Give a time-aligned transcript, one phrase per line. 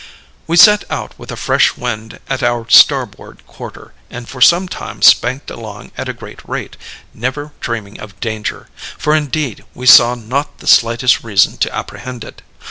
[0.47, 5.03] "We set out with a fresh wind at our starboard quarter, and for some time
[5.03, 6.75] spanked along at a great rate,
[7.13, 8.67] never dreaming of danger;
[8.97, 12.41] for indeed we saw not the slightest reason to apprehend it.